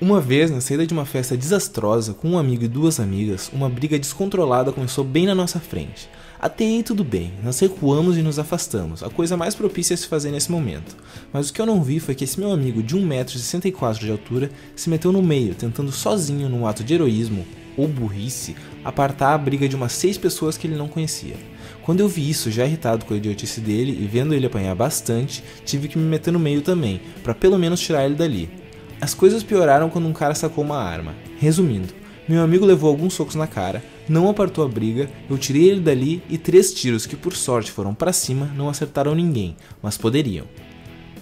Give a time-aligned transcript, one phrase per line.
[0.00, 3.68] Uma vez, na saída de uma festa desastrosa com um amigo e duas amigas, uma
[3.68, 6.10] briga descontrolada começou bem na nossa frente.
[6.40, 10.08] Até aí tudo bem, nós recuamos e nos afastamos, a coisa mais propícia a se
[10.08, 10.96] fazer nesse momento.
[11.32, 14.50] Mas o que eu não vi foi que esse meu amigo de 1,64m de altura
[14.74, 19.68] se meteu no meio, tentando sozinho, num ato de heroísmo ou burrice, apartar a briga
[19.68, 21.36] de umas seis pessoas que ele não conhecia.
[21.82, 25.42] Quando eu vi isso, já irritado com a idiotice dele e vendo ele apanhar bastante,
[25.64, 28.63] tive que me meter no meio também, para pelo menos tirar ele dali.
[29.04, 31.14] As coisas pioraram quando um cara sacou uma arma.
[31.38, 31.92] Resumindo,
[32.26, 36.22] meu amigo levou alguns socos na cara, não apartou a briga, eu tirei ele dali
[36.26, 40.46] e três tiros que por sorte foram para cima não acertaram ninguém, mas poderiam.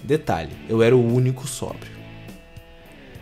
[0.00, 1.90] Detalhe, eu era o único sóbrio.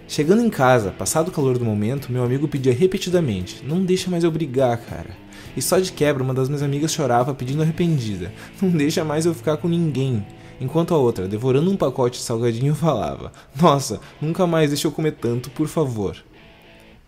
[0.06, 4.24] Chegando em casa, passado o calor do momento, meu amigo pedia repetidamente: Não deixa mais
[4.24, 5.16] eu brigar, cara.
[5.56, 9.32] E só de quebra, uma das minhas amigas chorava pedindo arrependida: Não deixa mais eu
[9.32, 10.22] ficar com ninguém.
[10.60, 15.12] Enquanto a outra, devorando um pacote de salgadinho, falava: Nossa, nunca mais deixa eu comer
[15.12, 16.16] tanto, por favor.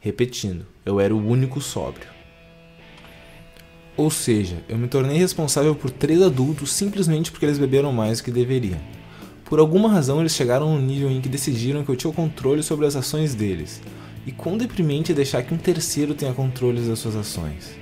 [0.00, 2.08] Repetindo, eu era o único sóbrio.
[3.94, 8.24] Ou seja, eu me tornei responsável por três adultos simplesmente porque eles beberam mais do
[8.24, 8.80] que deveriam.
[9.44, 12.62] Por alguma razão, eles chegaram no nível em que decidiram que eu tinha o controle
[12.62, 13.82] sobre as ações deles.
[14.26, 17.76] E quão deprimente é deixar que um terceiro tenha controle das suas ações.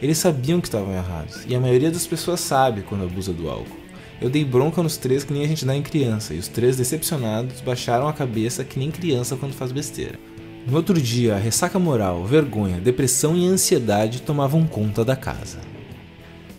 [0.00, 3.87] Eles sabiam que estavam errados, e a maioria das pessoas sabe quando abusa do álcool.
[4.20, 6.76] Eu dei bronca nos três que nem a gente dá em criança, e os três
[6.76, 10.18] decepcionados baixaram a cabeça que nem criança quando faz besteira.
[10.66, 15.58] No outro dia, a ressaca moral, vergonha, depressão e ansiedade tomavam conta da casa.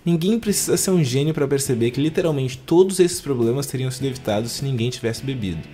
[0.06, 4.54] Ninguém precisa ser um gênio para perceber que literalmente todos esses problemas teriam sido evitados
[4.54, 5.68] se ninguém tivesse bebido.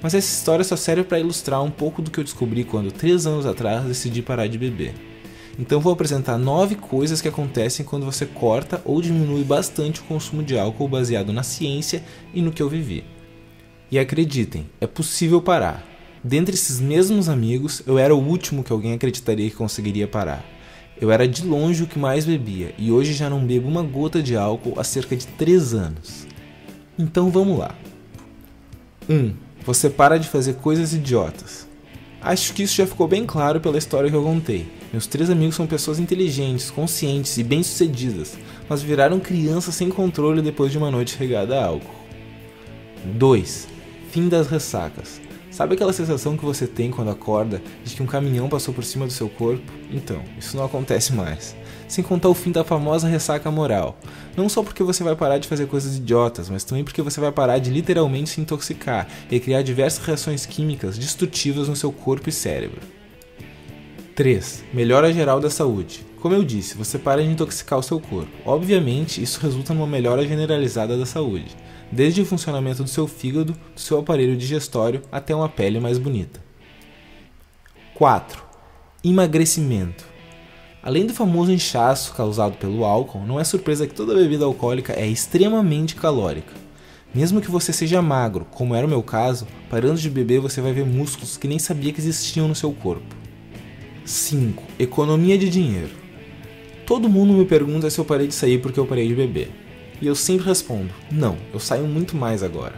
[0.00, 3.26] Mas essa história só serve para ilustrar um pouco do que eu descobri quando, três
[3.26, 4.94] anos atrás, decidi parar de beber.
[5.58, 10.42] Então vou apresentar nove coisas que acontecem quando você corta ou diminui bastante o consumo
[10.42, 13.04] de álcool baseado na ciência e no que eu vivi.
[13.90, 15.84] E acreditem, é possível parar.
[16.22, 20.44] Dentre esses mesmos amigos, eu era o último que alguém acreditaria que conseguiria parar.
[21.00, 24.22] Eu era de longe o que mais bebia e hoje já não bebo uma gota
[24.22, 26.26] de álcool há cerca de 3 anos.
[26.96, 27.74] Então vamos lá.
[29.08, 29.14] 1.
[29.14, 31.67] Um, você para de fazer coisas idiotas.
[32.20, 34.66] Acho que isso já ficou bem claro pela história que eu contei.
[34.92, 38.36] Meus três amigos são pessoas inteligentes, conscientes e bem-sucedidas,
[38.68, 41.94] mas viraram crianças sem controle depois de uma noite regada a álcool.
[43.04, 43.68] 2.
[44.10, 45.20] Fim das ressacas.
[45.58, 49.08] Sabe aquela sensação que você tem quando acorda de que um caminhão passou por cima
[49.08, 49.72] do seu corpo?
[49.90, 51.56] Então, isso não acontece mais.
[51.88, 53.98] Sem contar o fim da famosa ressaca moral.
[54.36, 57.32] Não só porque você vai parar de fazer coisas idiotas, mas também porque você vai
[57.32, 62.32] parar de literalmente se intoxicar e criar diversas reações químicas destrutivas no seu corpo e
[62.32, 62.80] cérebro.
[64.14, 64.62] 3.
[64.72, 66.06] Melhora geral da saúde.
[66.20, 68.30] Como eu disse, você para de intoxicar o seu corpo.
[68.46, 71.56] Obviamente, isso resulta numa melhora generalizada da saúde
[71.90, 76.40] desde o funcionamento do seu fígado, do seu aparelho digestório até uma pele mais bonita.
[77.94, 78.42] 4.
[79.02, 80.06] Emagrecimento.
[80.82, 85.06] Além do famoso inchaço causado pelo álcool, não é surpresa que toda bebida alcoólica é
[85.06, 86.52] extremamente calórica.
[87.14, 90.72] Mesmo que você seja magro, como era o meu caso, parando de beber você vai
[90.72, 93.16] ver músculos que nem sabia que existiam no seu corpo.
[94.04, 94.62] 5.
[94.78, 95.90] Economia de dinheiro.
[96.86, 99.50] Todo mundo me pergunta se eu parei de sair porque eu parei de beber.
[100.00, 102.74] E eu sempre respondo: não, eu saio muito mais agora.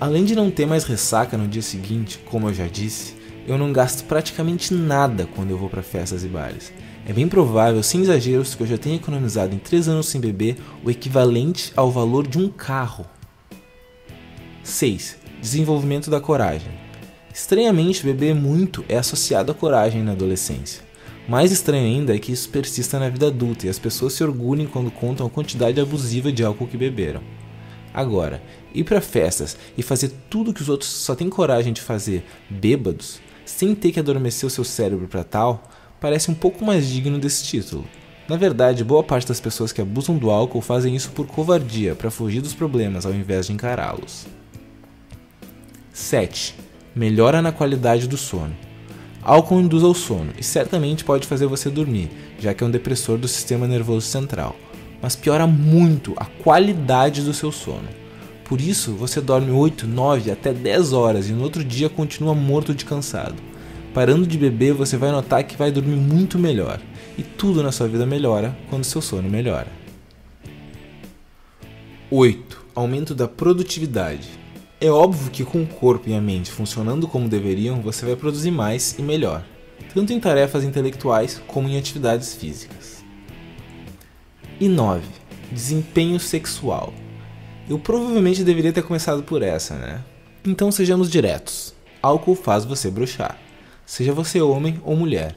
[0.00, 3.14] Além de não ter mais ressaca no dia seguinte, como eu já disse,
[3.46, 6.72] eu não gasto praticamente nada quando eu vou para festas e bares.
[7.06, 10.56] É bem provável, sem exageros, que eu já tenha economizado em 3 anos sem beber
[10.82, 13.06] o equivalente ao valor de um carro.
[14.62, 15.18] 6.
[15.40, 16.72] Desenvolvimento da coragem.
[17.32, 20.83] Estranhamente, beber muito é associado à coragem na adolescência.
[21.26, 24.66] Mais estranho ainda é que isso persista na vida adulta e as pessoas se orgulhem
[24.66, 27.22] quando contam a quantidade abusiva de álcool que beberam.
[27.94, 28.42] Agora,
[28.74, 33.20] ir para festas e fazer tudo que os outros só têm coragem de fazer bêbados,
[33.44, 35.70] sem ter que adormecer o seu cérebro para tal,
[36.00, 37.84] parece um pouco mais digno desse título.
[38.28, 42.10] Na verdade, boa parte das pessoas que abusam do álcool fazem isso por covardia, para
[42.10, 44.26] fugir dos problemas ao invés de encará-los.
[45.92, 46.56] 7.
[46.94, 48.56] Melhora na qualidade do sono.
[49.24, 53.16] Álcool induz ao sono e certamente pode fazer você dormir, já que é um depressor
[53.16, 54.54] do sistema nervoso central,
[55.00, 57.88] mas piora muito a qualidade do seu sono.
[58.44, 62.74] Por isso, você dorme 8, 9 até 10 horas e no outro dia continua morto
[62.74, 63.36] de cansado.
[63.94, 66.78] Parando de beber, você vai notar que vai dormir muito melhor,
[67.16, 69.68] e tudo na sua vida melhora quando seu sono melhora.
[72.10, 72.62] 8.
[72.74, 74.43] Aumento da produtividade.
[74.84, 78.50] É óbvio que com o corpo e a mente funcionando como deveriam, você vai produzir
[78.50, 79.42] mais e melhor,
[79.94, 83.02] tanto em tarefas intelectuais como em atividades físicas.
[84.60, 85.02] E 9.
[85.50, 86.92] Desempenho sexual.
[87.66, 90.04] Eu provavelmente deveria ter começado por essa, né?
[90.44, 91.74] Então sejamos diretos.
[92.02, 93.38] Álcool faz você bruxar.
[93.86, 95.34] seja você homem ou mulher.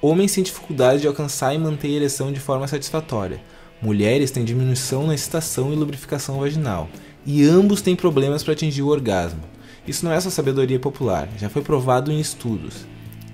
[0.00, 3.40] Homens têm dificuldade de alcançar e manter a ereção de forma satisfatória.
[3.80, 6.88] Mulheres têm diminuição na excitação e lubrificação vaginal.
[7.24, 9.40] E ambos têm problemas para atingir o orgasmo.
[9.86, 12.86] Isso não é só sabedoria popular, já foi provado em estudos.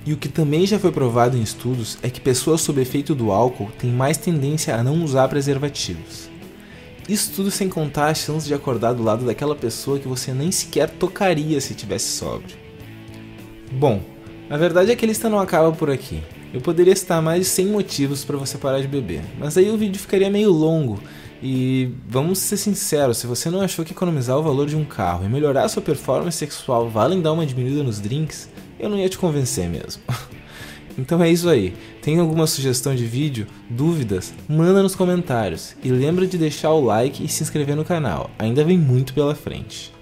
[0.07, 3.31] E o que também já foi provado em estudos é que pessoas sob efeito do
[3.31, 6.31] álcool têm mais tendência a não usar preservativos.
[7.09, 10.51] Isso tudo sem contar a chance de acordar do lado daquela pessoa que você nem
[10.51, 12.57] sequer tocaria se tivesse sóbrio.
[13.73, 14.03] Bom,
[14.51, 16.23] a verdade é que a lista não acaba por aqui.
[16.53, 19.77] Eu poderia citar mais de 100 motivos para você parar de beber, mas aí o
[19.77, 20.99] vídeo ficaria meio longo.
[21.43, 25.25] E vamos ser sinceros, se você não achou que economizar o valor de um carro
[25.25, 28.49] e melhorar a sua performance sexual valem dar uma diminuída nos drinks,
[28.79, 30.03] eu não ia te convencer mesmo.
[31.01, 31.77] Então é isso aí.
[32.03, 34.35] Tem alguma sugestão de vídeo, dúvidas?
[34.49, 38.29] Manda nos comentários e lembra de deixar o like e se inscrever no canal.
[38.37, 39.93] Ainda vem muito pela frente.